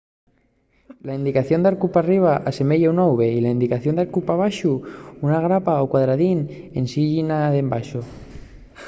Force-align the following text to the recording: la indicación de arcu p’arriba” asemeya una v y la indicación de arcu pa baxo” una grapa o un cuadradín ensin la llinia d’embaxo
la 1.07 1.13
indicación 1.19 1.59
de 1.61 1.69
arcu 1.71 1.85
p’arriba” 1.93 2.33
asemeya 2.49 2.93
una 2.95 3.05
v 3.17 3.19
y 3.37 3.43
la 3.45 3.53
indicación 3.57 3.93
de 3.95 4.03
arcu 4.05 4.19
pa 4.27 4.35
baxo” 4.41 4.73
una 5.25 5.39
grapa 5.45 5.79
o 5.81 5.83
un 5.85 5.91
cuadradín 5.91 6.39
ensin 6.79 7.03
la 7.05 7.07
llinia 7.13 7.51
d’embaxo 7.53 8.01